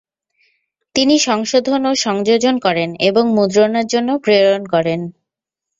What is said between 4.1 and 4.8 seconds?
প্রেরণ